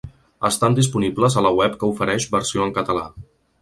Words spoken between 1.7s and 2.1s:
que